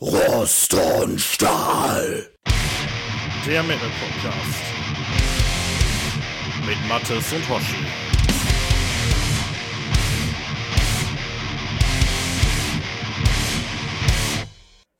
[0.00, 2.28] Rost und Stahl.
[3.44, 4.62] Der Metal Podcast.
[6.64, 7.74] Mit Mattes und Hoshi.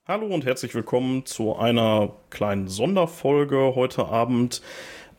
[0.08, 4.62] Hallo und herzlich willkommen zu einer kleinen Sonderfolge heute Abend.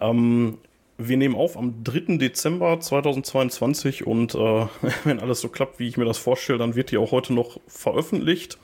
[0.01, 0.57] Ähm,
[0.97, 2.17] wir nehmen auf am 3.
[2.17, 4.67] Dezember 2022 und äh,
[5.05, 7.61] wenn alles so klappt, wie ich mir das vorstelle, dann wird die auch heute noch
[7.67, 8.57] veröffentlicht.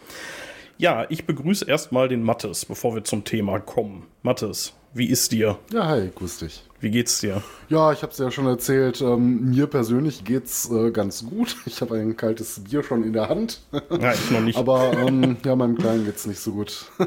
[0.77, 4.07] Ja, ich begrüße erstmal den Mattes, bevor wir zum Thema kommen.
[4.23, 5.57] Mattes, wie ist dir?
[5.71, 6.63] Ja, hi, grüß dich.
[6.81, 7.41] Wie geht's dir?
[7.69, 9.01] Ja, ich habe es ja schon erzählt.
[9.01, 11.55] Ähm, mir persönlich geht's äh, ganz gut.
[11.65, 13.61] Ich habe ein kaltes Bier schon in der Hand.
[14.01, 14.57] Ja, ich noch nicht.
[14.57, 16.91] Aber ähm, ja, meinem Kleinen geht's nicht so gut.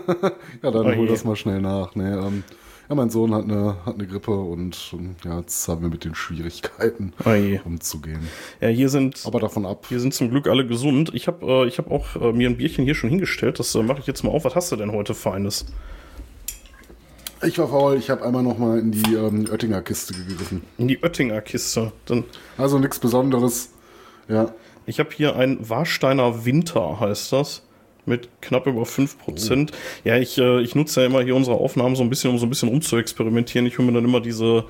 [0.62, 1.09] ja, dann Oh hol je.
[1.09, 1.95] das mal schnell nach.
[1.95, 2.45] Nee, ähm,
[2.88, 6.05] ja, mein Sohn hat eine, hat eine Grippe und ähm, ja, jetzt haben wir mit
[6.05, 7.61] den Schwierigkeiten je.
[7.64, 8.28] umzugehen.
[8.61, 9.87] Ja, hier sind, Aber davon ab.
[9.88, 11.11] hier sind zum Glück alle gesund.
[11.14, 13.59] Ich habe äh, ich hab auch äh, mir ein Bierchen hier schon hingestellt.
[13.59, 14.45] Das äh, mache ich jetzt mal auf.
[14.45, 15.66] Was hast du denn heute Feines?
[17.45, 20.62] Ich war faul, ich habe einmal noch mal in die ähm, Oettinger Kiste gegriffen.
[20.77, 21.92] In die Oettinger Kiste.
[22.06, 22.25] Dann,
[22.56, 23.70] Also nichts Besonderes.
[24.28, 24.52] Ja,
[24.86, 27.62] ich habe hier ein Warsteiner Winter, heißt das.
[28.09, 29.70] Mit knapp über 5%.
[30.05, 32.47] Ja, ich, äh, ich nutze ja immer hier unsere Aufnahmen so ein bisschen, um so
[32.47, 33.67] ein bisschen rumzuexperimentieren.
[33.67, 34.64] Ich hole mir dann immer diese,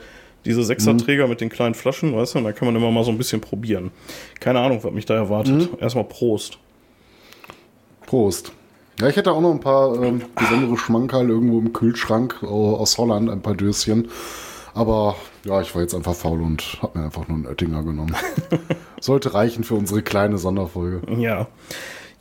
[0.44, 3.10] diese Sechserträger mit den kleinen Flaschen, weißt du, und da kann man immer mal so
[3.10, 3.90] ein bisschen probieren.
[4.40, 5.68] Keine Ahnung, was mich da erwartet.
[5.80, 6.58] Erstmal Prost.
[8.06, 8.52] Prost.
[9.00, 12.98] Ja, ich hätte auch noch ein paar ähm, besondere Schmankerl irgendwo im Kühlschrank äh, aus
[12.98, 14.08] Holland, ein paar Döschen.
[14.74, 18.14] Aber ja, ich war jetzt einfach faul und habe mir einfach nur einen Oettinger genommen.
[19.00, 21.02] Sollte reichen für unsere kleine Sonderfolge.
[21.16, 21.46] Ja.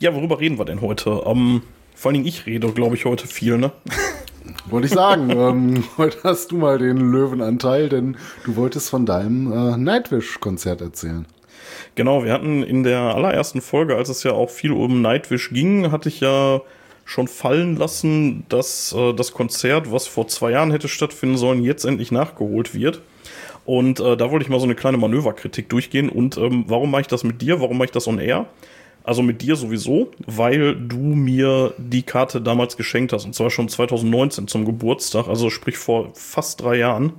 [0.00, 1.22] Ja, worüber reden wir denn heute?
[1.26, 1.62] Ähm,
[1.96, 3.72] vor allen Dingen ich rede, glaube ich, heute viel, ne?
[4.70, 9.50] Wollte ich sagen, ähm, heute hast du mal den Löwenanteil, denn du wolltest von deinem
[9.50, 11.26] äh, Nightwish-Konzert erzählen.
[11.96, 15.90] Genau, wir hatten in der allerersten Folge, als es ja auch viel um Nightwish ging,
[15.90, 16.60] hatte ich ja
[17.04, 21.84] schon fallen lassen, dass äh, das Konzert, was vor zwei Jahren hätte stattfinden sollen, jetzt
[21.84, 23.02] endlich nachgeholt wird.
[23.64, 26.08] Und äh, da wollte ich mal so eine kleine Manöverkritik durchgehen.
[26.08, 27.60] Und ähm, warum mache ich das mit dir?
[27.60, 28.46] Warum mache ich das on air?
[29.08, 33.24] Also mit dir sowieso, weil du mir die Karte damals geschenkt hast.
[33.24, 37.14] Und zwar schon 2019 zum Geburtstag, also sprich vor fast drei Jahren.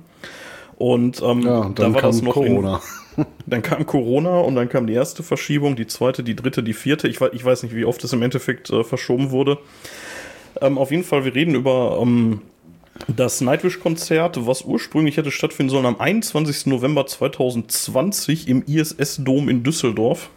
[0.76, 2.80] Und ähm, Ja, und dann da war kam das noch in, Corona.
[3.46, 7.08] dann kam Corona und dann kam die erste Verschiebung, die zweite, die dritte, die vierte.
[7.08, 9.58] Ich weiß, ich weiß nicht, wie oft es im Endeffekt äh, verschoben wurde.
[10.60, 12.40] Ähm, auf jeden Fall, wir reden über ähm,
[13.08, 16.66] das Nightwish-Konzert, was ursprünglich hätte stattfinden sollen am 21.
[16.66, 20.30] November 2020 im ISS-Dom in Düsseldorf.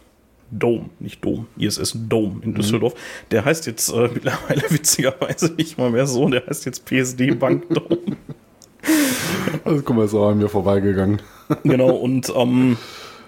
[0.50, 2.94] Dom, nicht Dom, ISS Dom in Düsseldorf.
[3.30, 7.68] Der heißt jetzt äh, mittlerweile witzigerweise nicht mal mehr so, der heißt jetzt PSD Bank
[7.70, 7.98] Dom.
[9.64, 11.22] Also, guck mal, ist auch an mir vorbeigegangen.
[11.64, 12.76] genau, und ähm,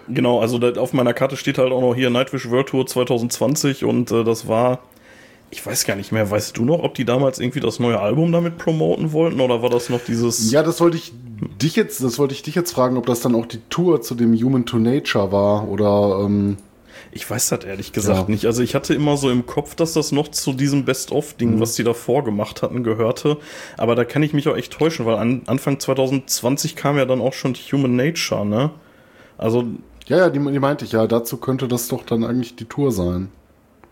[0.08, 4.10] genau, also auf meiner Karte steht halt auch noch hier Nightwish World Tour 2020 und
[4.10, 4.80] äh, das war,
[5.50, 8.32] ich weiß gar nicht mehr, weißt du noch, ob die damals irgendwie das neue Album
[8.32, 10.50] damit promoten wollten oder war das noch dieses.
[10.50, 11.12] Ja, das wollte ich
[11.62, 14.14] dich jetzt, das wollte ich dich jetzt fragen, ob das dann auch die Tour zu
[14.14, 16.56] dem Human to Nature war oder ähm,
[17.16, 18.28] Ich weiß das ehrlich gesagt Ja.
[18.28, 18.44] nicht.
[18.44, 21.82] Also ich hatte immer so im Kopf, dass das noch zu diesem Best-of-Ding, was die
[21.82, 23.38] davor gemacht hatten, gehörte.
[23.78, 27.20] Aber da kann ich mich auch echt täuschen, weil an, Anfang 2020 kam ja dann
[27.20, 28.70] auch schon Human Nature, ne?
[29.38, 29.64] Also
[30.06, 32.92] ja, ja, die, die meinte ich ja, dazu könnte das doch dann eigentlich die Tour
[32.92, 33.30] sein.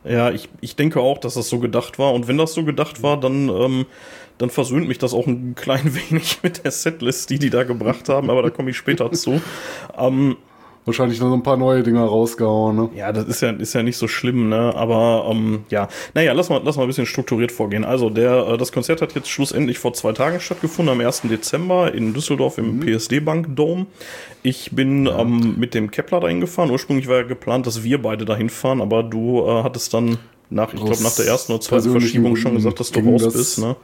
[0.04, 2.12] Ja, ich, ich denke auch, dass das so gedacht war.
[2.12, 3.86] Und wenn das so gedacht war, dann, ähm,
[4.36, 8.08] dann versöhnt mich das auch ein klein wenig mit der Setlist, die die da gebracht
[8.10, 8.28] haben.
[8.28, 9.40] Aber da komme ich später zu.
[9.96, 10.36] Ähm,
[10.86, 12.90] Wahrscheinlich noch so ein paar neue Dinger rausgehauen, ne?
[12.94, 14.74] ja, das ist ja, ist ja nicht so schlimm, ne?
[14.76, 17.84] Aber ähm, ja, naja, lass mal, lass mal ein bisschen strukturiert vorgehen.
[17.86, 21.22] Also, der, äh, das Konzert hat jetzt schlussendlich vor zwei Tagen stattgefunden, am 1.
[21.22, 23.86] Dezember in Düsseldorf im PSD Bank Dome.
[24.42, 26.70] Ich bin ähm, mit dem Kepler dahin gefahren.
[26.70, 30.18] Ursprünglich war ja geplant, dass wir beide dahin fahren, aber du äh, hattest dann
[30.50, 33.32] nach, ich glaube, nach der ersten oder zweiten Verschiebung schon gesagt, dass du raus das-
[33.32, 33.76] bist, ne?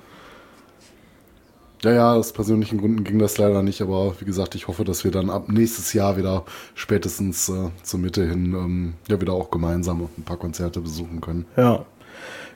[1.83, 5.05] Ja, ja, aus persönlichen Gründen ging das leider nicht, aber wie gesagt, ich hoffe, dass
[5.05, 9.51] wir dann ab nächstes Jahr wieder spätestens äh, zur Mitte hin ähm, ja wieder auch
[9.51, 11.47] gemeinsam ein paar Konzerte besuchen können.
[11.57, 11.85] Ja.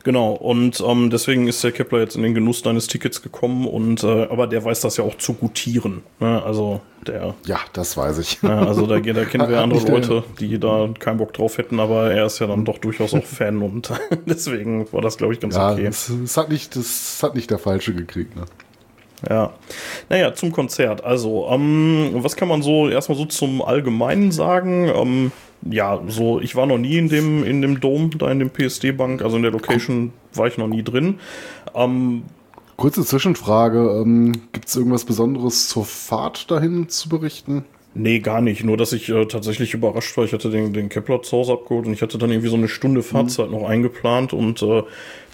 [0.04, 4.04] Genau, und ähm, deswegen ist der Kepler jetzt in den Genuss deines Tickets gekommen und
[4.04, 6.02] äh, aber der weiß das ja auch zu gutieren.
[6.20, 6.42] Ne?
[6.44, 8.42] Also der Ja, das weiß ich.
[8.42, 12.12] Ja, also da, da kennen wir andere Leute, die da keinen Bock drauf hätten, aber
[12.12, 13.90] er ist ja dann doch durchaus auch Fan und
[14.26, 15.86] deswegen war das, glaube ich, ganz Ja, okay.
[15.86, 18.44] es, es hat nicht, das hat nicht der Falsche gekriegt, ne?
[19.28, 19.52] Ja.
[20.08, 21.04] Naja, zum Konzert.
[21.04, 24.90] Also, ähm, was kann man so erstmal so zum Allgemeinen sagen?
[24.94, 25.32] Ähm,
[25.70, 29.22] ja, so, ich war noch nie in dem, in dem Dom, da in dem PSD-Bank,
[29.22, 31.20] also in der Location war ich noch nie drin.
[31.74, 32.24] Ähm,
[32.76, 37.64] Kurze Zwischenfrage, ähm, gibt es irgendwas Besonderes zur Fahrt dahin zu berichten?
[37.96, 38.64] Nee, gar nicht.
[38.64, 40.24] Nur, dass ich äh, tatsächlich überrascht war.
[40.24, 42.66] Ich hatte den, den Kepler zu Hause abgeholt und ich hatte dann irgendwie so eine
[42.66, 43.52] Stunde Fahrzeit mhm.
[43.52, 44.82] noch eingeplant und äh,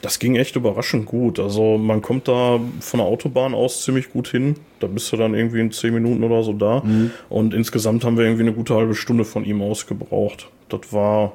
[0.02, 1.40] das ging echt überraschend gut.
[1.40, 4.56] Also man kommt da von der Autobahn aus ziemlich gut hin.
[4.78, 6.82] Da bist du dann irgendwie in zehn Minuten oder so da.
[6.84, 7.12] Mhm.
[7.30, 10.48] Und insgesamt haben wir irgendwie eine gute halbe Stunde von ihm aus gebraucht.
[10.68, 11.32] Das war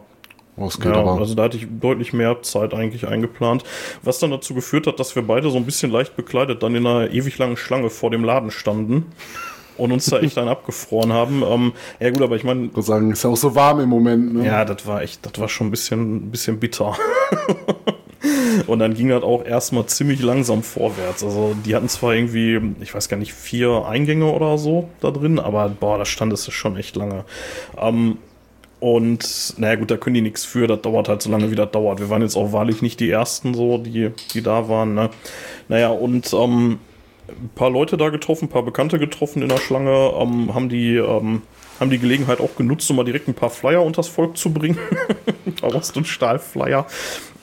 [0.57, 1.19] Ausgeht ja, aber.
[1.19, 3.65] also da hatte ich deutlich mehr Zeit eigentlich eingeplant,
[4.03, 6.87] was dann dazu geführt hat, dass wir beide so ein bisschen leicht bekleidet dann in
[6.87, 9.07] einer ewig langen Schlange vor dem Laden standen
[9.77, 11.43] und uns da echt dann abgefroren haben.
[11.43, 12.69] Ähm, ja gut, aber ich meine...
[12.75, 14.33] Ich sagen, ist ja auch so warm im Moment.
[14.33, 14.45] Ne?
[14.45, 16.95] Ja, das war echt, das war schon ein bisschen, ein bisschen bitter.
[18.67, 21.23] und dann ging das auch erstmal ziemlich langsam vorwärts.
[21.23, 25.39] Also die hatten zwar irgendwie, ich weiß gar nicht, vier Eingänge oder so da drin,
[25.39, 27.25] aber boah, da stand es schon echt lange.
[27.77, 28.17] Ähm,
[28.79, 31.71] und naja gut, da können die nichts für, das dauert halt so lange, wie das
[31.71, 31.99] dauert.
[31.99, 34.93] Wir waren jetzt auch wahrlich nicht die Ersten so, die, die da waren.
[34.93, 35.09] Ne?
[35.69, 36.79] Naja, und ähm,
[37.27, 40.95] ein paar Leute da getroffen, ein paar Bekannte getroffen in der Schlange, ähm, haben die
[40.95, 41.41] ähm,
[41.79, 44.77] haben die Gelegenheit auch genutzt, um mal direkt ein paar Flyer unters Volk zu bringen.
[45.63, 46.85] Rost- und Stahlflyer.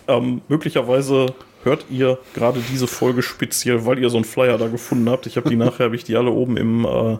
[0.08, 1.34] Ähm, möglicherweise
[1.64, 5.26] hört ihr gerade diese Folge speziell, weil ihr so einen Flyer da gefunden habt.
[5.26, 7.19] Ich habe die nachher, habe ich die alle oben im, äh,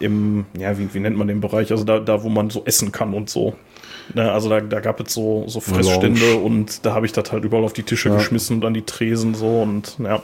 [0.00, 1.70] im ja, wie, wie nennt man den Bereich?
[1.70, 3.54] Also da, da, wo man so essen kann und so.
[4.14, 6.42] Ne, also da, da gab es so, so Fressstände Lounge.
[6.42, 8.16] und da habe ich das halt überall auf die Tische ja.
[8.16, 10.22] geschmissen und an die Tresen so und ja.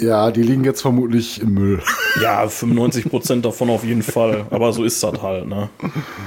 [0.00, 1.82] Ja, die liegen jetzt vermutlich im Müll.
[2.22, 4.46] Ja, 95 Prozent davon auf jeden Fall.
[4.50, 5.68] Aber so ist das halt, ne?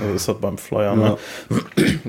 [0.02, 1.18] So ist das beim Flyer, ne?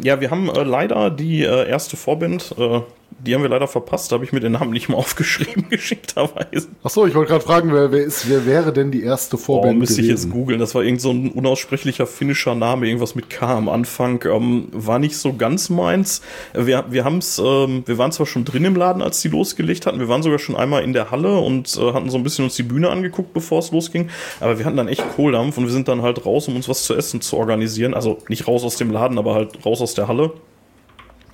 [0.02, 2.80] Ja, wir haben äh, leider die äh, erste Vorband äh,
[3.18, 6.68] die haben wir leider verpasst, da habe ich mir den Namen nicht mal aufgeschrieben, geschickterweise.
[6.82, 9.74] Achso, ich wollte gerade fragen, wer, wer, ist, wer wäre denn die erste Vorband?
[9.74, 10.60] Oh, müsste ich jetzt googeln.
[10.60, 14.22] Das war irgend so ein unaussprechlicher finnischer Name, irgendwas mit K am Anfang.
[14.24, 16.22] Ähm, war nicht so ganz meins.
[16.54, 19.98] Wir, wir haben's, ähm, wir waren zwar schon drin im Laden, als die losgelegt hatten.
[19.98, 22.56] Wir waren sogar schon einmal in der Halle und äh, hatten so ein bisschen uns
[22.56, 24.10] die Bühne angeguckt, bevor es losging.
[24.40, 26.84] Aber wir hatten dann echt Kohldampf und wir sind dann halt raus, um uns was
[26.84, 27.94] zu essen zu organisieren.
[27.94, 30.32] Also nicht raus aus dem Laden, aber halt raus aus der Halle.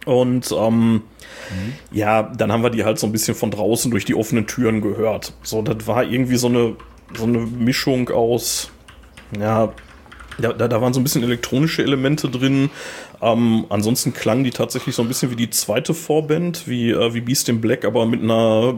[0.05, 1.03] Und ähm, mhm.
[1.91, 4.81] ja, dann haben wir die halt so ein bisschen von draußen durch die offenen Türen
[4.81, 5.33] gehört.
[5.43, 6.77] So, das war irgendwie so eine,
[7.17, 8.71] so eine Mischung aus,
[9.39, 9.73] ja,
[10.39, 12.71] da, da, waren so ein bisschen elektronische Elemente drin.
[13.25, 17.21] Ähm, ansonsten klang die tatsächlich so ein bisschen wie die zweite Vorband, wie, äh, wie
[17.21, 18.75] Beast in Black, aber mit einer,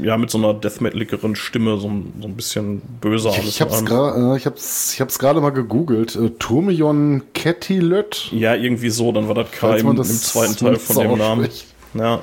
[0.00, 1.90] ja, mit so einer Death Metaligeren Stimme, so,
[2.20, 3.30] so ein bisschen böser.
[3.30, 6.14] Ich, ich hab's gerade, äh, ich hab's, ich hab's gerade mal gegoogelt.
[6.14, 8.28] Äh, Turmion Kettilöt?
[8.30, 11.48] Ja, irgendwie so, dann war das K im, im zweiten Teil von dem Namen.
[11.94, 12.20] Ja.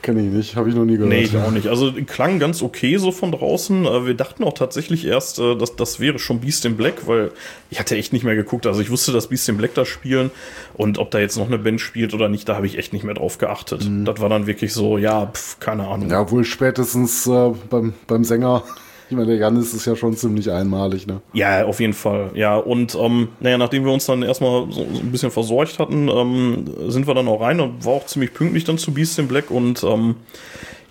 [0.00, 1.10] Kenne ich nicht, habe ich noch nie gehört.
[1.10, 1.66] Nee, ich auch nicht.
[1.66, 3.84] Also klang ganz okay so von draußen.
[4.06, 7.32] Wir dachten auch tatsächlich erst, äh, dass das wäre schon Beast in Black, weil
[7.68, 8.66] ich hatte echt nicht mehr geguckt.
[8.66, 10.30] Also ich wusste, dass Beast in Black da spielen
[10.74, 13.04] und ob da jetzt noch eine Band spielt oder nicht, da habe ich echt nicht
[13.04, 13.88] mehr drauf geachtet.
[13.88, 14.04] Mhm.
[14.04, 16.10] Das war dann wirklich so, ja, pf, keine Ahnung.
[16.10, 18.62] Ja, wohl spätestens äh, beim, beim Sänger
[19.10, 21.20] ich meine, der Janis ist ja schon ziemlich einmalig, ne?
[21.32, 22.30] Ja, auf jeden Fall.
[22.34, 26.08] Ja, und ähm, naja, nachdem wir uns dann erstmal so, so ein bisschen versorgt hatten,
[26.08, 29.28] ähm, sind wir dann auch rein und war auch ziemlich pünktlich dann zu Beast in
[29.28, 30.16] Black und ähm,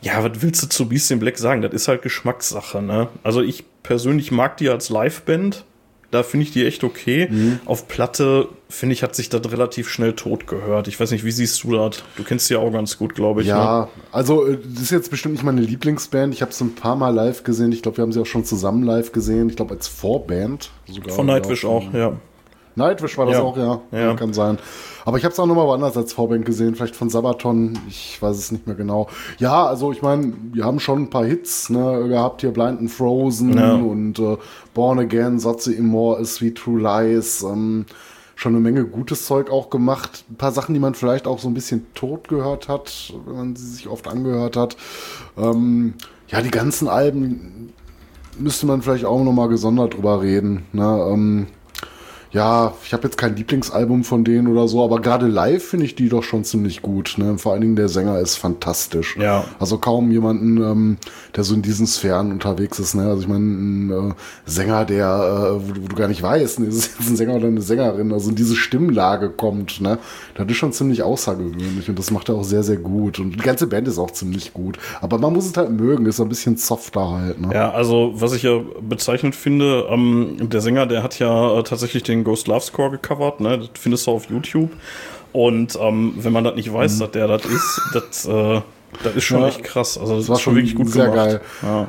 [0.01, 1.61] ja, was willst du zu Beast in Black sagen?
[1.61, 3.09] Das ist halt Geschmackssache, ne?
[3.23, 5.65] Also ich persönlich mag die als Liveband.
[6.09, 7.27] Da finde ich die echt okay.
[7.29, 7.59] Mhm.
[7.65, 10.87] Auf Platte, finde ich, hat sich das relativ schnell tot gehört.
[10.87, 12.03] Ich weiß nicht, wie siehst du das?
[12.15, 13.47] Du kennst sie ja auch ganz gut, glaube ich.
[13.47, 13.87] Ja, ne?
[14.11, 16.33] also äh, das ist jetzt bestimmt nicht meine Lieblingsband.
[16.33, 17.71] Ich habe sie ein paar Mal live gesehen.
[17.71, 19.49] Ich glaube, wir haben sie auch schon zusammen live gesehen.
[19.49, 21.15] Ich glaube, als Vorband sogar.
[21.15, 22.13] Von Nightwish auch, ja.
[22.75, 23.41] Nightwish war das ja.
[23.41, 23.81] auch, ja.
[23.91, 24.13] ja.
[24.13, 24.59] Kann sein.
[25.03, 28.37] Aber ich habe es auch nochmal woanders als Vorband gesehen, vielleicht von Sabaton, ich weiß
[28.37, 29.07] es nicht mehr genau.
[29.39, 32.91] Ja, also ich meine, wir haben schon ein paar Hits ne, gehabt hier, Blind and
[32.91, 33.73] Frozen ja.
[33.73, 34.37] und äh,
[34.73, 37.85] Born Again, Satze Immor, Sweet True Lies, ähm,
[38.37, 40.23] schon eine Menge gutes Zeug auch gemacht.
[40.29, 43.55] Ein paar Sachen, die man vielleicht auch so ein bisschen tot gehört hat, wenn man
[43.55, 44.77] sie sich oft angehört hat.
[45.37, 45.95] Ähm,
[46.27, 47.73] ja, die ganzen Alben
[48.37, 50.67] müsste man vielleicht auch nochmal gesondert drüber reden.
[50.71, 51.07] Ne?
[51.11, 51.47] Ähm,
[52.37, 55.95] ja, ich habe jetzt kein Lieblingsalbum von denen oder so, aber gerade live finde ich
[55.95, 57.15] die doch schon ziemlich gut.
[57.17, 57.39] Ne?
[57.39, 59.17] Vor allen Dingen der Sänger ist fantastisch.
[59.17, 59.45] Ja.
[59.57, 60.97] Also kaum jemanden, ähm,
[61.35, 62.93] der so in diesen Sphären unterwegs ist.
[62.93, 63.07] Ne?
[63.07, 64.13] Also ich meine, ein äh,
[64.45, 66.65] Sänger, der, äh, wo, wo, du gar nicht weißt, ne?
[66.67, 69.81] ist es jetzt ein Sänger oder eine Sängerin, also in diese Stimmlage kommt.
[69.81, 69.97] Ne?
[70.35, 73.17] Das ist schon ziemlich außergewöhnlich und das macht er auch sehr, sehr gut.
[73.17, 74.77] Und die ganze Band ist auch ziemlich gut.
[75.01, 77.41] Aber man muss es halt mögen, ist ein bisschen softer halt.
[77.41, 77.49] Ne?
[77.51, 82.03] Ja, also was ich ja bezeichnend finde, ähm, der Sänger, der hat ja äh, tatsächlich
[82.03, 83.57] den Ghost Love Score gecovert, ne?
[83.59, 84.71] Das findest du auf YouTube.
[85.31, 86.99] Und ähm, wenn man das nicht weiß, mhm.
[86.99, 88.61] dass der das ist, das, äh,
[89.03, 89.97] das ist schon ja, echt krass.
[89.97, 91.15] Also das, das war schon wirklich gut sehr gemacht.
[91.15, 91.41] geil.
[91.63, 91.87] Ja.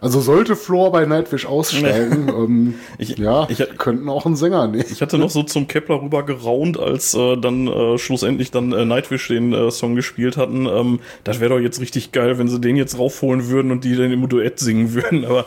[0.00, 4.84] Also sollte Floor bei Nightwish aussteigen, ähm, ich, ja, ich, könnten auch einen Sänger nehmen.
[4.90, 8.84] Ich hatte noch so zum Kepler rüber geraunt, als äh, dann äh, schlussendlich dann äh,
[8.84, 10.66] Nightwish den äh, Song gespielt hatten.
[10.66, 13.94] Ähm, das wäre doch jetzt richtig geil, wenn sie den jetzt raufholen würden und die
[13.94, 15.24] dann im Duett singen würden.
[15.24, 15.46] Aber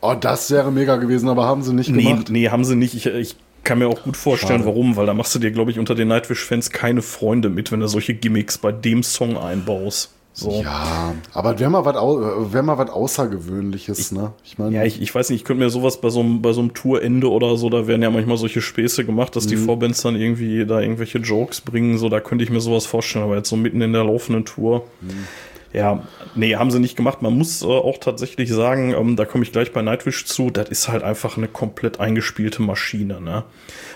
[0.00, 2.30] Oh, das wäre mega gewesen, aber haben sie nicht Nee, gemacht.
[2.30, 2.94] nee, haben sie nicht.
[2.94, 4.66] Ich, ich kann mir auch gut vorstellen, Schade.
[4.66, 7.80] warum, weil da machst du dir, glaube ich, unter den Nightwish-Fans keine Freunde mit, wenn
[7.80, 10.10] du solche Gimmicks bei dem Song einbaust.
[10.32, 10.62] So.
[10.62, 11.96] Ja, aber wäre mal was
[12.52, 14.32] wär mal was Außergewöhnliches, ne?
[14.44, 16.52] Ich meine, Ja, ich, ich weiß nicht, ich könnte mir sowas bei so einem, bei
[16.52, 19.64] so einem Tourende oder so, da werden ja manchmal solche Späße gemacht, dass die Mhm.
[19.66, 23.36] Vorbands dann irgendwie da irgendwelche Jokes bringen, so, da könnte ich mir sowas vorstellen, aber
[23.36, 24.84] jetzt so mitten in der laufenden Tour.
[25.00, 25.26] Mhm.
[25.72, 26.02] Ja,
[26.34, 27.22] nee, haben sie nicht gemacht.
[27.22, 30.68] Man muss äh, auch tatsächlich sagen, ähm, da komme ich gleich bei Nightwish zu, das
[30.68, 33.44] ist halt einfach eine komplett eingespielte Maschine, ne?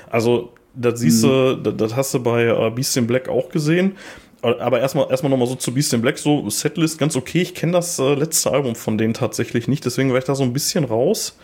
[0.08, 3.96] Also, das siehst du, das, das hast du bei äh, Beast in Black auch gesehen.
[4.42, 7.42] Äh, Aber erstmal erstmal nochmal so zu Beast in Black, so Setlist ganz okay.
[7.42, 10.44] Ich kenne das äh, letzte Album von denen tatsächlich nicht, deswegen war ich da so
[10.44, 11.36] ein bisschen raus.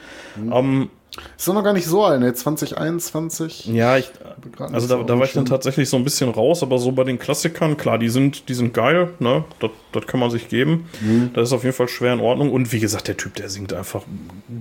[0.53, 0.91] Ähm,
[1.37, 2.33] ist doch noch gar nicht so alt, ne?
[2.33, 3.67] 2021.
[3.67, 4.11] ja, ich,
[4.59, 7.19] also da, da war ich dann tatsächlich so ein bisschen raus, aber so bei den
[7.19, 9.45] Klassikern, klar, die sind, die sind geil, ne?
[9.59, 10.89] Das, das kann man sich geben.
[11.01, 11.31] Mhm.
[11.35, 12.53] Das ist auf jeden Fall schwer in Ordnung.
[12.53, 14.03] Und wie gesagt, der Typ, der singt einfach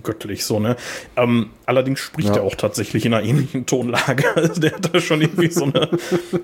[0.03, 0.75] göttlich so, ne?
[1.15, 2.37] Ähm, allerdings spricht Ja.
[2.37, 4.23] er auch tatsächlich in einer ähnlichen Tonlage.
[4.35, 5.89] Also der hat da schon irgendwie so eine,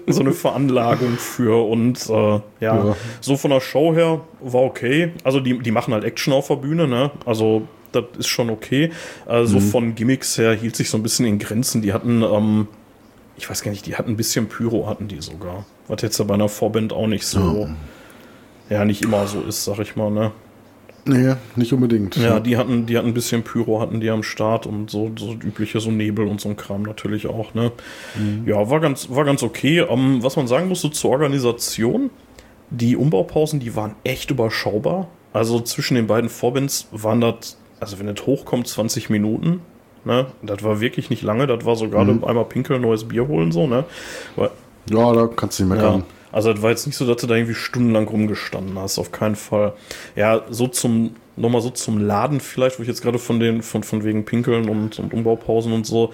[0.07, 1.67] so eine Veranlagung für.
[1.67, 2.95] Und äh, ja, Ja.
[3.21, 5.13] so von der Show her war okay.
[5.23, 7.11] Also die, die machen halt Action auf der Bühne, ne?
[7.25, 7.63] Also
[7.95, 8.91] das ist schon okay.
[9.25, 11.81] Also von Gimmicks her hielt sich so ein bisschen in Grenzen.
[11.81, 12.67] Die hatten, ähm,
[13.37, 15.65] ich weiß gar nicht, die hatten ein bisschen Pyro, hatten die sogar.
[15.87, 17.69] Was jetzt ja bei einer Vorband auch nicht so,
[18.69, 20.31] ja, nicht immer so ist, sag ich mal, ne?
[21.07, 22.15] Nee, nicht unbedingt.
[22.15, 25.33] Ja, die hatten, die hatten ein bisschen Pyro, hatten die am Start und so, so
[25.33, 27.71] übliche, so Nebel und so ein Kram natürlich auch, ne?
[28.45, 29.85] Ja, war ganz, war ganz okay.
[29.87, 32.09] Ähm, was man sagen musste zur Organisation,
[32.71, 35.07] die Umbaupausen, die waren echt überschaubar.
[35.31, 39.61] Also zwischen den beiden Vorbands waren das, also wenn es hochkommt, 20 Minuten.
[40.03, 40.27] Ne?
[40.43, 43.65] Das war wirklich nicht lange, das war so gerade einmal pinkeln, neues Bier holen, so,
[43.65, 43.85] ne?
[44.35, 44.51] Weil,
[44.89, 45.81] ja, da kannst du nicht ja.
[45.81, 46.03] meckern.
[46.31, 49.35] Also das war jetzt nicht so, dass du da irgendwie stundenlang rumgestanden hast, auf keinen
[49.35, 49.73] Fall.
[50.15, 53.83] Ja, so zum, nochmal so zum Laden vielleicht, wo ich jetzt gerade von den, von,
[53.83, 56.11] von wegen Pinkeln und, und Umbaupausen und so.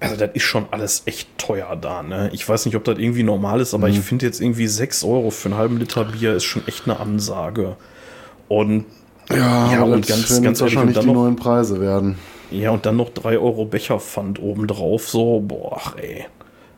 [0.00, 2.28] Also das ist schon alles echt teuer da, ne?
[2.34, 5.30] Ich weiß nicht, ob das irgendwie normal ist, aber ich finde jetzt irgendwie 6 Euro
[5.30, 7.76] für einen halben Liter Bier ist schon echt eine Ansage.
[8.48, 8.84] Und
[9.30, 12.16] Ja, Ja, und ganz- werden ganz ehrlich, wahrscheinlich und die dann noch- neuen Preise werden.
[12.50, 16.24] Ja, und dann noch 3 Euro Becherpfand obendrauf, so, boah, ey.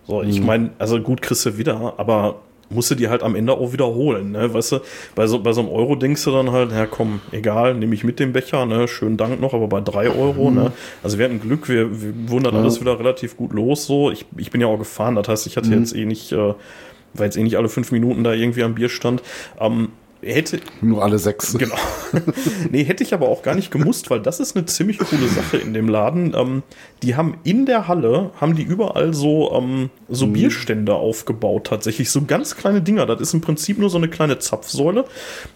[0.06, 2.36] So, ich meine, also gut kriegst du wieder, aber
[2.70, 4.52] musst du dir halt am Ende auch wiederholen, ne?
[4.54, 4.78] Weißt du,
[5.16, 8.04] bei so, bei so einem Euro denkst du dann halt, ja komm, egal, nehme ich
[8.04, 8.86] mit dem Becher, ne?
[8.88, 10.72] Schönen Dank noch, aber bei 3 Euro, ne?
[11.02, 14.10] Also wir hatten Glück, wir, wir wurden dann alles wieder relativ gut los, so.
[14.12, 17.24] Ich, ich bin ja auch gefahren, das heißt, ich hatte jetzt eh nicht, äh, war
[17.24, 19.22] jetzt eh nicht alle fünf Minuten da irgendwie am Bierstand.
[19.60, 19.88] Ähm,
[20.22, 21.56] hätte, Nur alle sechs.
[21.56, 21.76] Genau.
[22.70, 25.58] nee, hätte ich aber auch gar nicht gemusst, weil das ist eine ziemlich coole Sache
[25.58, 26.34] in dem Laden.
[26.34, 26.62] Ähm,
[27.02, 32.10] die haben in der Halle, haben die überall so, ähm, so Bierstände aufgebaut, tatsächlich.
[32.10, 33.06] So ganz kleine Dinger.
[33.06, 35.04] Das ist im Prinzip nur so eine kleine Zapfsäule.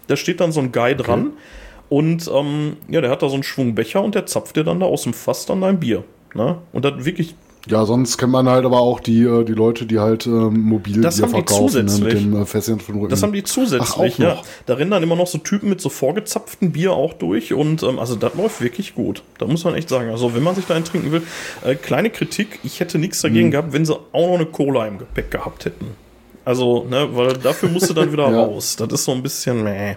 [0.06, 1.32] Da steht dann so ein Guy dran.
[1.88, 4.78] Und ähm, ja, der hat da so einen Schwung Becher und der zapft dir dann
[4.78, 6.04] da aus dem Fass dann dein Bier.
[6.34, 6.58] Ne?
[6.72, 7.34] Und das wirklich
[7.68, 11.02] Ja, sonst kennt man halt aber auch die, äh, die Leute, die halt ähm, mobil
[11.02, 12.22] Das Bier haben die verkaufen ne, mit zusätzlich.
[12.22, 12.38] dem äh,
[12.98, 13.08] Rücken.
[13.10, 14.42] Das haben die Ach, zusätzlich, auch ja.
[14.66, 17.98] Da rennen dann immer noch so Typen mit so vorgezapften Bier auch durch und ähm,
[17.98, 19.22] also das läuft wirklich gut.
[19.38, 20.08] Da muss man echt sagen.
[20.10, 21.22] Also wenn man sich da einen trinken will,
[21.62, 23.50] äh, kleine Kritik, ich hätte nichts dagegen Hm.
[23.50, 25.86] gehabt, wenn sie auch noch eine Cola im Gepäck gehabt hätten.
[26.46, 28.44] Also, ne, weil dafür musst du dann wieder Ja.
[28.44, 28.76] raus.
[28.76, 29.96] Das ist so ein bisschen, meh.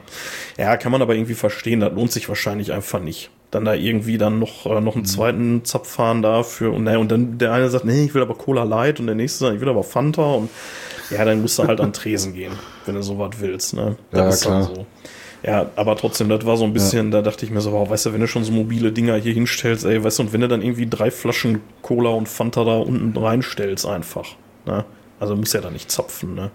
[0.58, 3.32] Ja, kann man aber irgendwie verstehen, das lohnt sich wahrscheinlich einfach nicht.
[3.54, 7.38] Dann da irgendwie dann noch, äh, noch einen zweiten Zapf fahren dafür und, und dann
[7.38, 9.70] der eine sagt, nee, ich will aber Cola Light und der nächste sagt, ich will
[9.70, 10.50] aber Fanta und
[11.12, 12.54] ja, dann musst du halt an Tresen gehen,
[12.86, 13.96] wenn du sowas willst, ne?
[14.10, 14.64] Das Ja, klar.
[14.64, 14.86] so.
[15.46, 18.08] Ja, aber trotzdem, das war so ein bisschen, da dachte ich mir so, wow, weißt
[18.08, 20.48] du, wenn du schon so mobile Dinger hier hinstellst, ey, weißt du, und wenn du
[20.48, 24.86] dann irgendwie drei Flaschen Cola und Fanta da unten reinstellst einfach, ne?
[25.24, 26.52] Also muss ja da nicht zapfen, ne?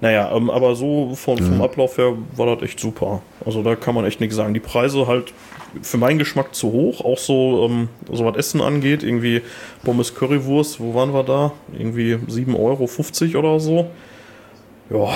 [0.00, 3.22] Naja, ähm, aber so von, vom Ablauf her war das echt super.
[3.44, 4.54] Also da kann man echt nichts sagen.
[4.54, 5.32] Die Preise halt
[5.82, 9.42] für meinen Geschmack zu hoch, auch so, ähm, so was Essen angeht, irgendwie
[9.82, 11.50] Pommes Currywurst, wo waren wir da?
[11.76, 13.90] Irgendwie 7,50 Euro oder so.
[14.90, 15.12] Ja,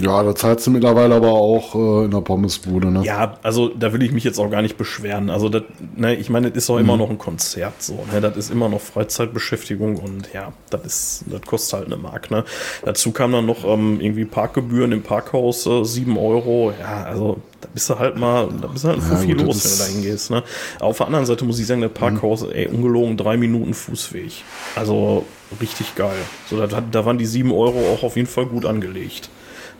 [0.00, 3.02] Ja, da zahlst du mittlerweile aber auch äh, in der Pommesbude, ne?
[3.04, 5.30] Ja, also da will ich mich jetzt auch gar nicht beschweren.
[5.30, 5.62] Also das,
[5.96, 8.04] ne, ich meine, das ist auch immer noch ein Konzert so.
[8.12, 8.20] Ne?
[8.20, 12.30] Das ist immer noch Freizeitbeschäftigung und ja, das ist, das kostet halt eine Mark.
[12.30, 12.44] Ne?
[12.84, 16.72] Dazu kam dann noch ähm, irgendwie Parkgebühren im Parkhaus äh, 7 Euro.
[16.78, 19.64] Ja, also da bist du halt mal, da bist du halt Ja, viel gut, los,
[19.64, 20.30] wenn du da hingehst.
[20.30, 20.42] Ne?
[20.80, 24.32] Auf der anderen Seite muss ich sagen, der Parkhaus, ey, ungelogen drei Minuten Fußweg.
[24.74, 25.24] Also
[25.60, 26.18] richtig geil.
[26.50, 29.30] So, da, da waren die 7 Euro auch auf jeden Fall gut angelegt.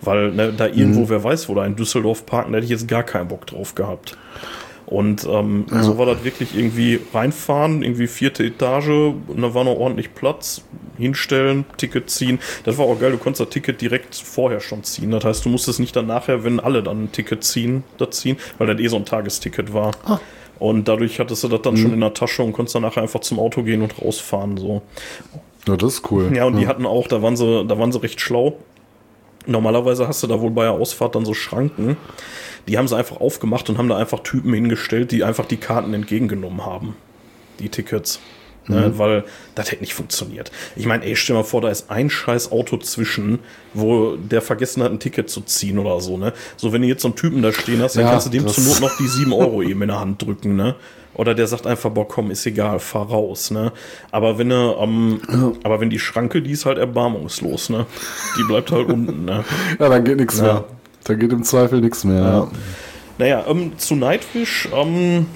[0.03, 2.87] Weil ne, da irgendwo, wer weiß, wo da in Düsseldorf parken, da hätte ich jetzt
[2.89, 4.17] gar keinen Bock drauf gehabt.
[4.87, 8.89] Und ähm, so war das wirklich irgendwie reinfahren, irgendwie vierte Etage,
[9.27, 10.63] und da war noch ordentlich Platz,
[10.97, 12.39] hinstellen, Ticket ziehen.
[12.63, 15.11] Das war auch geil, du konntest das Ticket direkt vorher schon ziehen.
[15.11, 18.37] Das heißt, du musstest nicht dann nachher, wenn alle dann ein Ticket ziehen, das ziehen,
[18.59, 19.91] weil das eh so ein Tagesticket war.
[20.61, 21.79] Und dadurch hattest du das dann Mhm.
[21.79, 24.57] schon in der Tasche und konntest dann nachher einfach zum Auto gehen und rausfahren.
[24.57, 24.83] So.
[25.67, 26.31] Ja, das ist cool.
[26.35, 28.57] Ja, und die hatten auch, da waren sie, da waren sie recht schlau.
[29.47, 31.97] Normalerweise hast du da wohl bei der Ausfahrt dann so Schranken.
[32.69, 35.95] Die haben sie einfach aufgemacht und haben da einfach Typen hingestellt, die einfach die Karten
[35.95, 36.97] entgegengenommen haben.
[37.61, 38.21] Die Tickets.
[38.69, 39.23] Ne, weil
[39.55, 40.51] das hätte nicht funktioniert.
[40.75, 43.39] Ich meine, ey, stell mal vor, da ist ein scheiß Auto zwischen,
[43.75, 46.33] wo der vergessen hat, ein Ticket zu ziehen oder so, ne?
[46.57, 48.49] So, wenn du jetzt so einen Typen da stehen hast, dann Ja, kannst du dem
[48.49, 50.75] zur Not noch die 7 Euro eben in der Hand drücken, ne?
[51.17, 53.73] Oder der sagt einfach, boah, komm, ist egal, fahr raus, ne?
[54.11, 55.21] Aber wenn er, ähm,
[55.63, 57.87] aber wenn die Schranke, die ist halt erbarmungslos, ne?
[58.39, 59.45] Die bleibt halt unten, ne?
[59.81, 60.65] Ja, dann geht nichts mehr.
[61.05, 62.23] Da geht im Zweifel nichts mehr.
[62.23, 62.49] Ja.
[63.19, 65.27] Naja, ähm, zu Nightwish, ähm,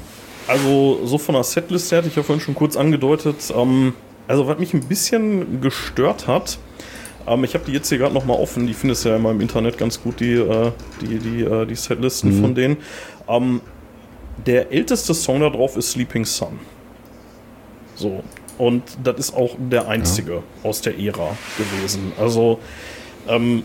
[0.47, 3.95] also so von der Setlist her hatte ich ja vorhin schon kurz angedeutet, ähm,
[4.29, 6.59] also was mich ein bisschen gestört hat,
[7.27, 9.41] ähm, ich habe die jetzt hier gerade nochmal offen, die findest du ja immer im
[9.41, 12.77] Internet ganz gut, die, äh, die, die, äh, die Setlisten von denen.
[13.29, 13.61] Ähm,
[14.47, 16.59] der älteste Song da drauf ist Sleeping Sun.
[17.95, 18.23] So.
[18.59, 22.13] Und das ist auch der einzige aus der Ära gewesen.
[22.19, 22.59] Also,
[23.27, 23.63] ähm,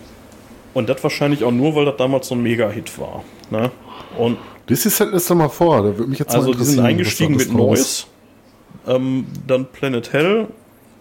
[0.73, 3.23] und das wahrscheinlich auch nur, weil das damals so ein Mega-Hit war.
[3.49, 3.71] Ne?
[4.17, 7.49] Und Lies die Setliste mal vor, da würde mich jetzt also die sind eingestiegen mit
[7.49, 7.57] da ist.
[7.57, 8.05] Noise,
[8.87, 10.47] ähm, dann Planet Hell,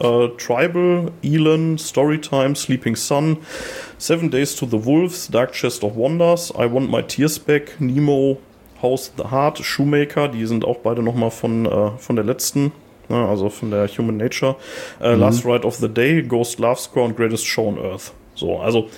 [0.01, 3.39] äh, Tribal, Elon, Storytime, Sleeping Sun,
[3.97, 8.39] Seven Days to the Wolves, Dark Chest of Wonders, I Want My Tears Back, Nemo,
[8.85, 12.71] House the Heart, Shoemaker, die sind auch beide nochmal von, äh, von der letzten,
[13.09, 14.57] ne, also von der Human Nature,
[15.01, 15.05] Mhm.
[15.07, 18.13] äh, Last Ride of the Day, Ghost Love Score und Greatest Show on Earth.
[18.37, 18.89] So, also,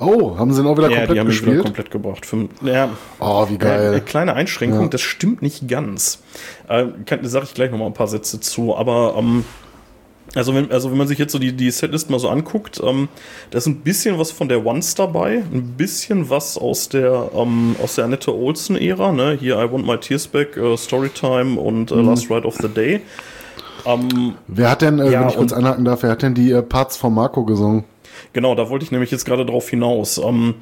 [0.00, 1.62] Oh, haben sie ihn auch wieder ja, komplett die haben ihn wieder gespielt?
[1.64, 2.24] komplett gebracht.
[2.26, 2.88] Fünf, ja,
[3.20, 4.02] oh, wie äh, geil.
[4.04, 4.88] kleine Einschränkung, Ja.
[4.88, 6.22] das stimmt nicht ganz.
[6.66, 9.44] Äh, kann, da sage ich gleich noch mal ein paar Sätze zu, aber ähm,
[10.36, 13.08] also wenn, also wenn man sich jetzt so die, die Setlist mal so anguckt, ähm,
[13.50, 17.74] da ist ein bisschen was von der Once dabei, ein bisschen was aus der ähm,
[17.82, 19.36] aus der Annette Olsen-Ära, ne?
[19.40, 21.98] Hier I Want My Tears Back, äh, Storytime und Mhm.
[21.98, 23.00] äh, Last Ride of the Day.
[23.84, 26.50] Ähm, Wer hat denn, äh, ja, wenn ich kurz anhaken darf, wer hat denn die
[26.50, 27.84] äh, Parts von Marco gesungen?
[28.32, 30.54] Genau, da wollte ich nämlich jetzt gerade drauf hinaus, ähm,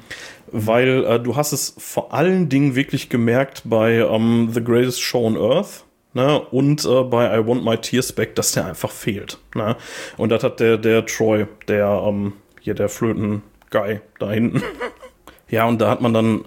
[0.51, 5.25] weil äh, du hast es vor allen Dingen wirklich gemerkt bei ähm, The Greatest Show
[5.25, 5.84] on Earth
[6.15, 9.37] ne, und äh, bei I Want My Tears Back, dass der einfach fehlt.
[9.53, 9.75] Ne?
[10.17, 14.63] Und das hat der, der Troy, der ähm, hier der Flöten-Guy da hinten.
[15.49, 16.45] ja, und da hat man dann,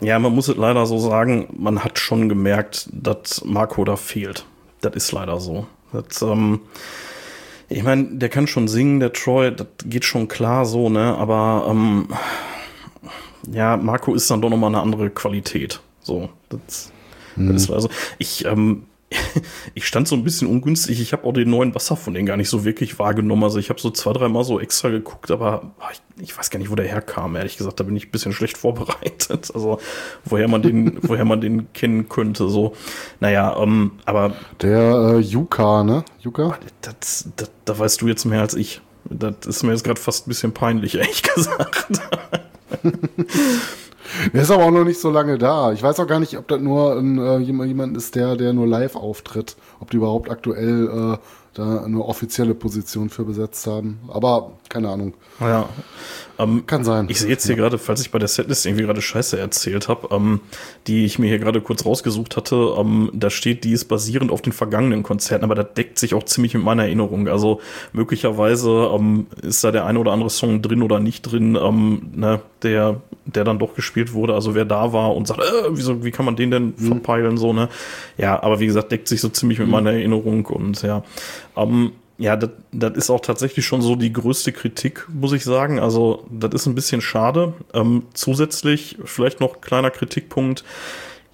[0.00, 4.44] ja, man muss es leider so sagen, man hat schon gemerkt, dass Marco da fehlt.
[4.80, 5.66] Das ist leider so.
[5.92, 6.60] Das, ähm,
[7.68, 11.16] ich meine, der kann schon singen, der Troy, das geht schon klar so, ne?
[11.16, 12.08] Aber ähm,
[13.52, 15.80] ja, Marco ist dann doch nochmal eine andere Qualität.
[16.00, 16.92] So, das,
[17.36, 17.88] das ist also.
[18.18, 18.84] Ich, ähm,
[19.74, 21.00] ich stand so ein bisschen ungünstig.
[21.00, 23.44] Ich habe auch den neuen Wasser von denen gar nicht so wirklich wahrgenommen.
[23.44, 26.58] Also ich habe so zwei, dreimal so extra geguckt, aber ah, ich, ich weiß gar
[26.58, 27.36] nicht, wo der herkam.
[27.36, 29.50] Ehrlich gesagt, da bin ich ein bisschen schlecht vorbereitet.
[29.54, 29.78] Also
[30.24, 32.48] woher man den, woher man den kennen könnte.
[32.48, 32.74] So,
[33.20, 36.04] naja, ähm, aber Der äh, Yuka, ne?
[36.20, 36.58] Yuka?
[36.82, 38.80] das, das, da weißt du jetzt mehr als ich.
[39.08, 42.00] Das ist mir jetzt gerade fast ein bisschen peinlich, ehrlich gesagt.
[44.32, 45.72] Der ist aber auch noch nicht so lange da.
[45.72, 48.66] Ich weiß auch gar nicht, ob das nur äh, jemand, jemand ist, der, der nur
[48.66, 49.56] live auftritt.
[49.80, 51.18] Ob die überhaupt aktuell äh,
[51.54, 54.00] da eine offizielle Position für besetzt haben.
[54.08, 55.14] Aber keine Ahnung.
[55.40, 55.68] Ja.
[56.38, 57.06] Ähm, Kann sein.
[57.08, 60.14] ich sehe jetzt hier gerade, falls ich bei der Setlist irgendwie gerade Scheiße erzählt habe,
[60.14, 60.40] ähm,
[60.86, 64.42] die ich mir hier gerade kurz rausgesucht hatte, ähm, da steht, die ist basierend auf
[64.42, 67.28] den vergangenen Konzerten, aber das deckt sich auch ziemlich mit meiner Erinnerung.
[67.28, 67.60] Also
[67.92, 72.40] möglicherweise ähm, ist da der eine oder andere Song drin oder nicht drin, ähm, ne,
[72.62, 74.34] der, der dann doch gespielt wurde.
[74.34, 77.54] Also wer da war und sagt, äh, wieso, wie kann man den denn verpeilen, so,
[77.54, 77.68] ne?
[78.18, 81.02] Ja, aber wie gesagt, deckt sich so ziemlich mit meiner Erinnerung und ja.
[81.56, 85.78] Ähm, ja, das ist auch tatsächlich schon so die größte Kritik, muss ich sagen.
[85.78, 87.54] Also, das ist ein bisschen schade.
[87.74, 90.64] Ähm, zusätzlich vielleicht noch kleiner Kritikpunkt.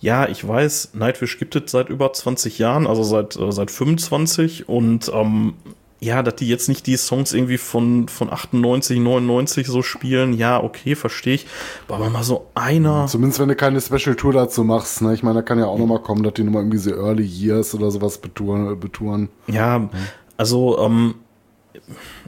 [0.01, 4.69] Ja, ich weiß, Nightwish gibt es seit über 20 Jahren, also seit, äh, seit 25
[4.69, 5.55] und ähm,
[6.03, 10.61] ja, dass die jetzt nicht die Songs irgendwie von, von 98, 99 so spielen, ja,
[10.61, 11.47] okay, verstehe ich.
[11.87, 13.07] Aber mal so einer.
[13.07, 15.01] Zumindest wenn du keine Special Tour dazu machst.
[15.01, 15.15] Ne?
[15.15, 17.23] Ich meine, da kann ja auch noch mal kommen, dass die nochmal irgendwie so Early
[17.25, 18.81] Years oder sowas betouren.
[18.81, 19.29] betouren.
[19.47, 19.89] Ja,
[20.43, 21.15] also, ähm,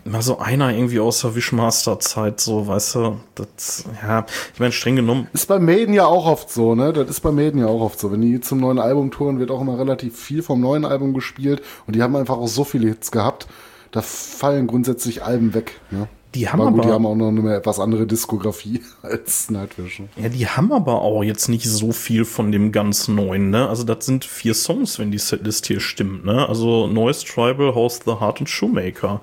[0.05, 4.95] mal so einer irgendwie aus der Wishmaster-Zeit, so, weißt du, das, ja, ich meine, streng
[4.95, 6.93] genommen, Ist bei Maiden ja auch oft so, ne?
[6.93, 8.13] Das ist bei Maiden ja auch oft so.
[8.13, 11.61] Wenn die zum neuen Album touren, wird auch immer relativ viel vom neuen Album gespielt.
[11.89, 13.49] Und die haben einfach auch so viele Hits gehabt.
[13.91, 15.81] Da fallen grundsätzlich Alben weg.
[15.91, 16.07] Ne?
[16.35, 20.01] Die haben aber gut, aber- die haben auch noch eine etwas andere Diskografie als Nightwish.
[20.01, 20.09] ne?
[20.17, 23.69] ja, die haben aber auch jetzt nicht so viel von dem ganz neuen, ne?
[23.69, 26.49] Also, das sind vier Songs, wenn die Setlist hier stimmt, ne?
[26.49, 29.21] Also, Noise, Tribal, House the Heart und Shoemaker.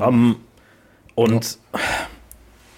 [0.00, 0.36] Ähm,
[1.14, 1.58] und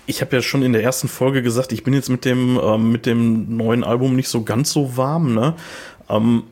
[0.07, 2.93] ich habe ja schon in der ersten Folge gesagt, ich bin jetzt mit dem, ähm,
[2.93, 5.55] mit dem neuen Album nicht so ganz so warm, ne?
[6.09, 6.43] Ähm,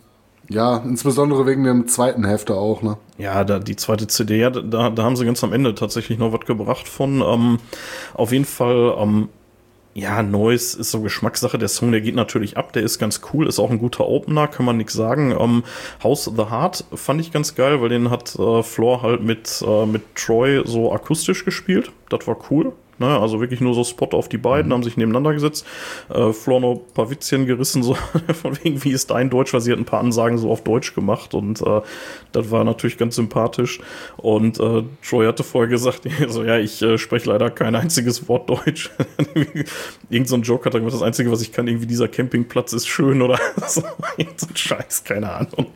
[0.51, 2.97] Ja, insbesondere wegen dem zweiten Hälfte auch, ne?
[3.19, 6.33] Ja, da, die zweite CD, ja, da, da haben sie ganz am Ende tatsächlich noch
[6.33, 7.23] was gebracht von.
[7.23, 7.59] Ähm,
[8.15, 9.29] auf jeden Fall, ähm,
[9.95, 11.57] ja, Noise ist so Geschmackssache.
[11.57, 14.49] Der Song, der geht natürlich ab, der ist ganz cool, ist auch ein guter Opener,
[14.49, 15.37] kann man nichts sagen.
[15.39, 15.63] Ähm,
[16.03, 19.63] House of the Heart fand ich ganz geil, weil den hat äh, Floor halt mit,
[19.65, 21.93] äh, mit Troy so akustisch gespielt.
[22.09, 22.73] Das war cool.
[23.01, 23.19] Ne?
[23.19, 24.75] Also wirklich nur so Spot auf die beiden, mhm.
[24.75, 25.67] haben sich nebeneinander gesetzt.
[26.11, 27.95] Äh, Flor noch ein paar Witzchen gerissen, so
[28.43, 30.95] von wegen, wie ist dein Deutsch, weil sie hat ein paar Ansagen so auf Deutsch
[30.95, 31.81] gemacht und äh,
[32.33, 33.81] das war natürlich ganz sympathisch.
[34.19, 38.51] Und äh, Troy hatte vorher gesagt, so ja, ich äh, spreche leider kein einziges Wort
[38.51, 38.91] Deutsch.
[40.11, 42.75] Irgend so ein Joke hat er gesagt, das Einzige, was ich kann, irgendwie dieser Campingplatz
[42.75, 43.81] ist schön oder so.
[43.81, 45.69] so ein Scheiß, keine Ahnung.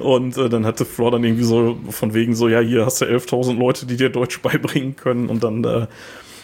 [0.00, 3.06] Und äh, dann hatte Flor dann irgendwie so von wegen so, ja, hier hast du
[3.06, 5.86] 11.000 Leute, die dir Deutsch beibringen können und dann äh,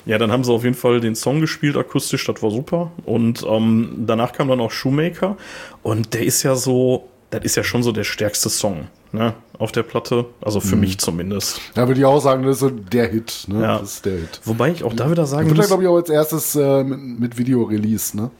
[0.07, 2.93] ja, dann haben sie auf jeden Fall den Song gespielt akustisch, das war super.
[3.05, 5.37] Und ähm, danach kam dann auch Shoemaker
[5.83, 9.73] und der ist ja so, das ist ja schon so der stärkste Song ne, auf
[9.73, 10.81] der Platte, also für mhm.
[10.83, 11.61] mich zumindest.
[11.75, 13.45] Ja, würde ich auch sagen, das ist so der Hit.
[13.49, 13.62] Ne?
[13.62, 13.79] Ja.
[13.79, 14.40] Das ist der Hit.
[14.45, 15.57] Wobei ich auch da wieder sagen muss.
[15.57, 18.31] Wird glaube ich, auch als erstes äh, mit, mit Video-Release, ne?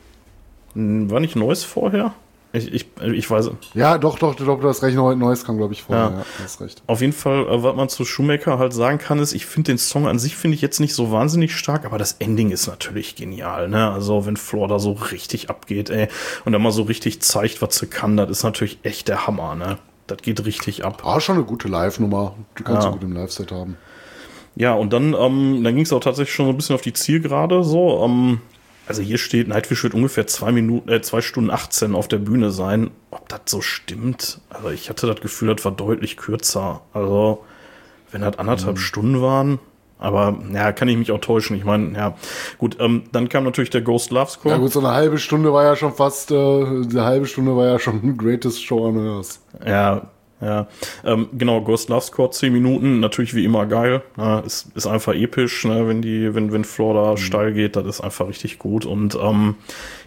[0.74, 2.14] War nicht Neues vorher?
[2.54, 3.50] Ich, ich, ich weiß.
[3.74, 4.96] Ja, doch, doch, doch, du hast recht.
[4.96, 6.04] Neues kam, glaube ich, vorher.
[6.04, 6.18] Ja.
[6.18, 6.82] ja, hast recht.
[6.86, 9.78] Auf jeden Fall, äh, was man zu Shoemaker halt sagen kann, ist, ich finde den
[9.78, 13.16] Song an sich finde ich jetzt nicht so wahnsinnig stark, aber das Ending ist natürlich
[13.16, 13.90] genial, ne?
[13.90, 16.06] Also, wenn Floor da so richtig abgeht, ey,
[16.44, 19.56] und dann mal so richtig zeigt, was sie kann, das ist natürlich echt der Hammer,
[19.56, 19.78] ne?
[20.06, 21.02] Das geht richtig ab.
[21.04, 22.36] Ah, schon eine gute Live-Nummer.
[22.56, 22.90] Die kannst ja.
[22.90, 23.76] du gut im Live-Set haben.
[24.54, 26.92] Ja, und dann, ähm, dann ging es auch tatsächlich schon so ein bisschen auf die
[26.92, 28.40] Zielgerade, so, ähm,
[28.86, 32.50] also hier steht, Nightwish wird ungefähr zwei Minuten, äh, zwei Stunden 18 auf der Bühne
[32.50, 32.90] sein.
[33.10, 34.40] Ob das so stimmt?
[34.50, 36.82] Also ich hatte das Gefühl, das war deutlich kürzer.
[36.92, 37.44] Also,
[38.10, 38.80] wenn das anderthalb mhm.
[38.80, 39.58] Stunden waren,
[39.98, 41.56] aber ja, kann ich mich auch täuschen.
[41.56, 42.14] Ich meine, ja,
[42.58, 44.54] gut, ähm, dann kam natürlich der Ghost Love Score.
[44.54, 47.66] Ja gut, so eine halbe Stunde war ja schon fast, äh, eine halbe Stunde war
[47.66, 49.38] ja schon Greatest Show on Earth.
[49.64, 50.10] Ja,
[50.44, 50.68] ja,
[51.04, 54.02] ähm, genau, Ghost Love Score 10 Minuten, natürlich wie immer geil.
[54.16, 54.42] Ne?
[54.44, 55.88] Ist, ist einfach episch, ne?
[55.88, 57.16] wenn die, wenn, wenn Floor da mhm.
[57.16, 58.85] steil geht, das ist einfach richtig gut.
[58.85, 59.54] Und ähm,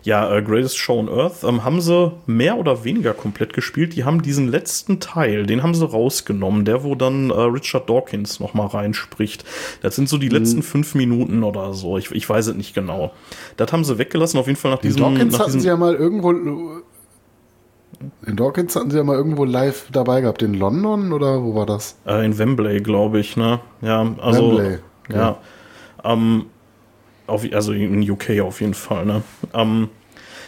[0.04, 3.96] ja, äh, Greatest Show on Earth ähm, haben sie mehr oder weniger komplett gespielt.
[3.96, 8.40] Die haben diesen letzten Teil, den haben sie rausgenommen, der, wo dann äh, Richard Dawkins
[8.40, 9.44] nochmal reinspricht.
[9.82, 10.36] Das sind so die mhm.
[10.36, 11.98] letzten fünf Minuten oder so.
[11.98, 13.12] Ich, ich weiß es nicht genau.
[13.58, 15.02] Das haben sie weggelassen, auf jeden Fall nach diesem.
[15.02, 16.32] Dawkins nach hatten diesem sie ja mal irgendwo
[18.26, 20.42] in Dawkins hatten sie ja mal irgendwo live dabei gehabt.
[20.42, 21.98] In London oder wo war das?
[22.06, 23.60] Äh, in Wembley, glaube ich, ne?
[23.82, 24.58] Ja, also.
[24.58, 24.80] Wembley.
[25.10, 25.18] Okay.
[25.18, 25.38] Ja.
[26.04, 26.46] Ähm,
[27.26, 29.24] auf, also in UK auf jeden Fall, ne?
[29.54, 29.90] Ähm,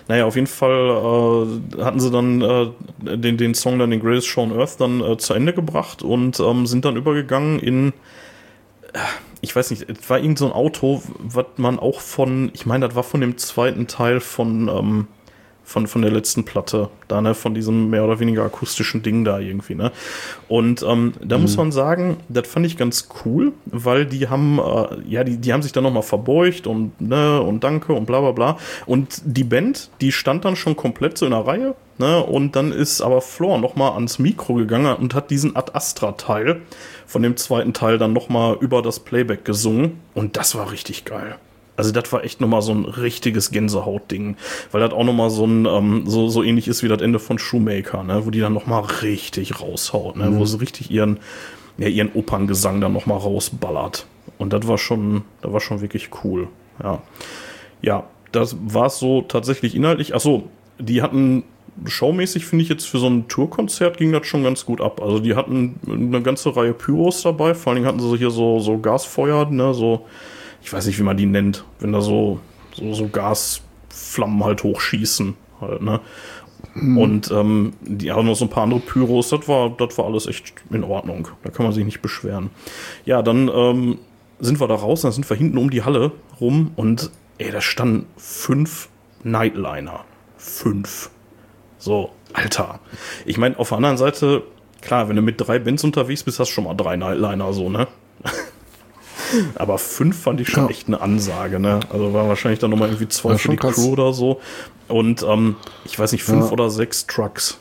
[0.08, 4.28] naja, auf jeden Fall äh, hatten sie dann äh, den, den Song dann den Greatest
[4.28, 7.94] Show on Earth dann äh, zu Ende gebracht und ähm, sind dann übergegangen in
[8.94, 9.00] äh,
[9.42, 12.88] ich weiß nicht, es war irgend so ein Auto, was man auch von, ich meine,
[12.88, 15.08] das war von dem zweiten Teil von ähm,
[15.70, 19.38] von, von der letzten Platte, da, ne, von diesem mehr oder weniger akustischen Ding da
[19.38, 19.92] irgendwie, ne.
[20.48, 21.44] Und ähm, da mhm.
[21.44, 25.54] muss man sagen, das fand ich ganz cool, weil die haben, äh, ja, die, die
[25.54, 28.58] haben sich dann nochmal verbeugt und, ne, und danke und bla bla bla.
[28.88, 32.72] Und die Band, die stand dann schon komplett so in der Reihe, ne, und dann
[32.72, 36.62] ist aber Floor nochmal ans Mikro gegangen und hat diesen Ad Astra-Teil
[37.06, 40.00] von dem zweiten Teil dann nochmal über das Playback gesungen.
[40.16, 41.36] Und das war richtig geil.
[41.80, 44.36] Also das war echt nochmal so ein richtiges Gänsehautding,
[44.74, 47.40] weil das auch nochmal so ein, ähm, so, so ähnlich ist wie das Ende von
[47.40, 50.40] Shoemaker, ne, wo die dann nochmal richtig raushaut, ne, mhm.
[50.40, 51.20] wo sie richtig ihren,
[51.78, 54.08] ja, ihren Operngesang dann nochmal rausballert.
[54.38, 56.50] Und das war schon, das war schon wirklich cool,
[56.84, 57.02] ja.
[57.82, 60.14] Ja, das war es so tatsächlich inhaltlich.
[60.14, 61.46] Achso, die hatten
[61.86, 65.02] showmäßig finde ich jetzt für so ein Tourkonzert ging das schon ganz gut ab.
[65.02, 68.60] Also die hatten eine ganze Reihe Pyros dabei, vor allen Dingen hatten sie hier so,
[68.60, 70.06] so Gasfeuer, ne, so
[70.70, 72.40] ich weiß nicht, wie man die nennt, wenn da so,
[72.76, 76.00] so, so Gasflammen halt hochschießen halt, ne?
[76.76, 76.98] Mhm.
[77.00, 80.28] Und ähm, die haben noch so ein paar andere Pyros, das war, das war alles
[80.28, 81.28] echt in Ordnung.
[81.44, 82.52] Da kann man sich nicht beschweren.
[83.04, 83.98] Ja, dann ähm,
[84.40, 87.62] sind wir da raus, dann sind wir hinten um die Halle rum und ey, da
[87.62, 88.90] standen fünf
[89.24, 90.02] Nightliner.
[90.38, 91.10] Fünf.
[91.80, 92.80] So, Alter.
[93.26, 94.44] Ich meine, auf der anderen Seite,
[94.82, 97.72] klar, wenn du mit drei Bands unterwegs bist, hast du schon mal drei Nightliner, so,
[97.72, 97.88] ne?
[99.56, 100.70] Aber fünf fand ich schon ja.
[100.70, 101.80] echt eine Ansage, ne?
[101.90, 103.76] Also war wahrscheinlich dann nochmal irgendwie zwei für die krass.
[103.76, 104.40] Crew oder so.
[104.88, 107.60] Und ähm, ich weiß nicht, fünf oder sechs Trucks,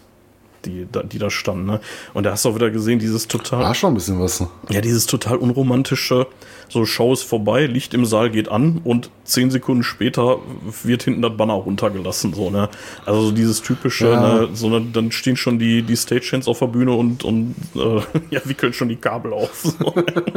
[0.65, 1.81] die, die da standen, ne?
[2.15, 3.61] Und da hast du auch wieder gesehen, dieses total.
[3.61, 4.41] War schon ein bisschen was.
[4.41, 4.49] Ne?
[4.71, 6.27] Ja, dieses total unromantische,
[6.69, 10.39] so Show ist vorbei, Licht im Saal geht an und zehn Sekunden später
[10.83, 12.69] wird hinten das Banner runtergelassen, so, ne?
[13.07, 14.41] Also so dieses typische, ja.
[14.41, 14.49] ne?
[14.53, 18.41] So, ne, dann stehen schon die, die Stagehands auf der Bühne und, und äh, ja,
[18.45, 19.55] wickeln schon die Kabel auf.
[19.63, 19.95] So.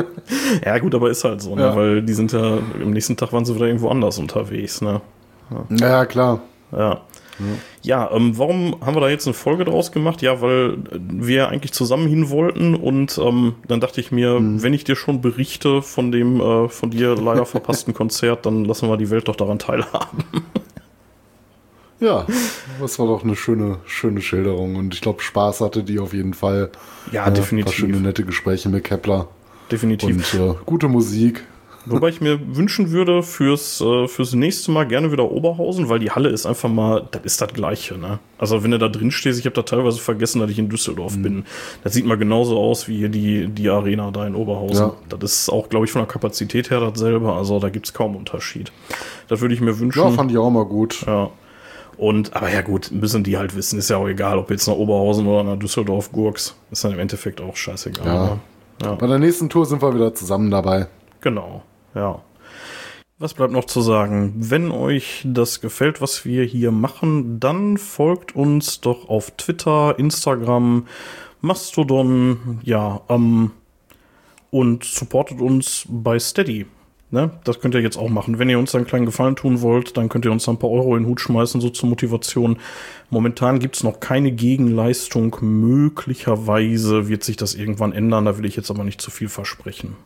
[0.66, 1.76] ja, gut, aber ist halt so, ne?
[1.76, 5.02] Weil die sind ja, am nächsten Tag waren sie wieder irgendwo anders unterwegs, ne?
[5.70, 6.42] Ja, ja klar.
[6.72, 7.02] Ja.
[7.84, 10.22] Ja, ähm, warum haben wir da jetzt eine Folge draus gemacht?
[10.22, 14.84] Ja, weil wir eigentlich zusammen hin wollten und ähm, dann dachte ich mir, wenn ich
[14.84, 19.10] dir schon berichte von dem äh, von dir leider verpassten Konzert, dann lassen wir die
[19.10, 20.24] Welt doch daran teilhaben.
[22.00, 22.26] Ja,
[22.80, 26.34] das war doch eine schöne, schöne Schilderung und ich glaube, Spaß hatte die auf jeden
[26.34, 26.72] Fall.
[27.12, 27.74] Ja, Äh, Ein paar definitiv.
[27.76, 29.28] schöne, nette Gespräche mit Kepler
[29.72, 30.34] Definitiv.
[30.34, 31.44] und äh, gute Musik.
[31.86, 36.12] Wobei ich mir wünschen würde fürs, äh, fürs nächste Mal gerne wieder Oberhausen, weil die
[36.12, 37.98] Halle ist einfach mal, das ist das Gleiche.
[37.98, 38.20] Ne?
[38.38, 41.18] Also wenn du da drin stehst, ich habe da teilweise vergessen, dass ich in Düsseldorf
[41.18, 41.46] bin.
[41.84, 44.92] Das sieht mal genauso aus wie hier die, die Arena da in Oberhausen.
[45.10, 45.18] Ja.
[45.18, 47.34] Das ist auch, glaube ich, von der Kapazität her dasselbe.
[47.34, 48.72] Also da gibt's kaum Unterschied.
[49.28, 50.00] Das würde ich mir wünschen.
[50.00, 51.04] Ja, fand ich auch mal gut.
[51.08, 51.32] Ja.
[51.98, 54.76] Und, aber ja gut, müssen die halt wissen, ist ja auch egal, ob jetzt nach
[54.76, 56.56] Oberhausen oder nach Düsseldorf Gurks.
[56.72, 58.06] Ist dann im Endeffekt auch scheißegal.
[58.06, 58.26] Ja.
[58.26, 58.40] ne?
[58.84, 58.96] ja.
[58.96, 60.88] Bei der nächsten Tour sind wir wieder zusammen dabei.
[61.22, 61.62] Genau,
[61.96, 62.22] ja.
[63.20, 64.34] Was bleibt noch zu sagen?
[64.38, 70.88] Wenn euch das gefällt, was wir hier machen, dann folgt uns doch auf Twitter, Instagram,
[71.40, 73.52] Mastodon, ja, ähm,
[74.50, 76.66] und supportet uns bei Steady.
[77.12, 77.30] Ne?
[77.44, 78.40] Das könnt ihr jetzt auch machen.
[78.40, 80.96] Wenn ihr uns einen kleinen Gefallen tun wollt, dann könnt ihr uns ein paar Euro
[80.96, 82.58] in den Hut schmeißen, so zur Motivation.
[83.10, 85.36] Momentan gibt's noch keine Gegenleistung.
[85.42, 88.26] Möglicherweise wird sich das irgendwann ändern.
[88.26, 89.98] Da will ich jetzt aber nicht zu viel versprechen.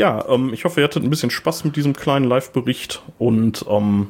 [0.00, 4.08] Ja, ähm, ich hoffe, ihr hattet ein bisschen Spaß mit diesem kleinen Live-Bericht und ähm,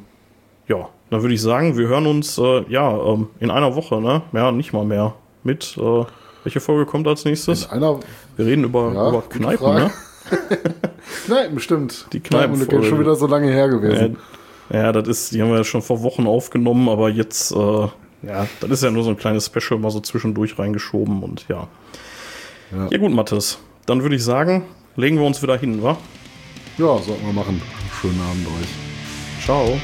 [0.69, 4.23] ja, dann würde ich sagen, wir hören uns äh, ja ähm, in einer Woche, ne?
[4.33, 5.15] Ja, nicht mal mehr.
[5.43, 6.05] Mit äh,
[6.45, 7.69] welche Folge kommt als nächstes?
[7.71, 7.99] Einer
[8.37, 9.81] Wir reden über, Ja, über Kneipen, Frage.
[9.81, 9.91] ne?
[11.27, 12.07] Kneipen, bestimmt.
[12.13, 14.17] Die Kneipen, ist schon wieder so lange her gewesen.
[14.73, 17.89] Ja, ja, das ist, die haben wir ja schon vor Wochen aufgenommen, aber jetzt, äh,
[18.23, 21.67] ja, das ist ja nur so ein kleines Special mal so zwischendurch reingeschoben und ja.
[22.71, 22.87] Ja.
[22.93, 23.59] Ja, gut, Mathis.
[23.87, 25.97] Dann würde ich sagen, legen wir uns wieder hin, wa?
[26.79, 27.61] Ja, sollten wir machen.
[28.01, 29.45] Schönen Abend euch.
[29.45, 29.79] Ciao.